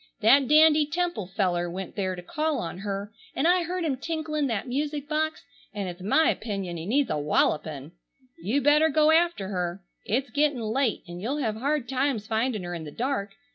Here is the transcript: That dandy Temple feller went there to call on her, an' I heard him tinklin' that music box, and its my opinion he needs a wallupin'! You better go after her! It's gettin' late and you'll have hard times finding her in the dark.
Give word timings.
That 0.21 0.47
dandy 0.47 0.87
Temple 0.87 1.27
feller 1.27 1.69
went 1.69 1.95
there 1.95 2.15
to 2.15 2.23
call 2.23 2.57
on 2.57 2.79
her, 2.79 3.11
an' 3.35 3.45
I 3.45 3.61
heard 3.61 3.83
him 3.83 3.97
tinklin' 3.97 4.47
that 4.47 4.67
music 4.67 5.07
box, 5.07 5.43
and 5.75 5.87
its 5.87 6.01
my 6.01 6.27
opinion 6.31 6.77
he 6.77 6.87
needs 6.87 7.11
a 7.11 7.19
wallupin'! 7.19 7.91
You 8.41 8.61
better 8.61 8.89
go 8.89 9.11
after 9.11 9.49
her! 9.49 9.83
It's 10.07 10.31
gettin' 10.31 10.61
late 10.61 11.03
and 11.07 11.21
you'll 11.21 11.37
have 11.37 11.55
hard 11.57 11.87
times 11.87 12.25
finding 12.25 12.63
her 12.63 12.73
in 12.73 12.83
the 12.83 12.89
dark. 12.89 13.35